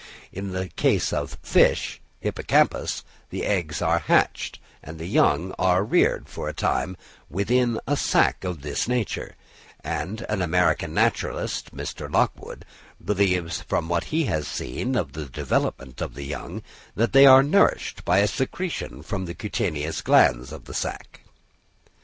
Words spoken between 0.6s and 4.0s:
case of the fish (Hippocampus) the eggs are